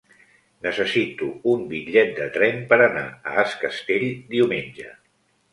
[0.67, 4.91] Necessito un bitllet de tren per anar a Es Castell diumenge.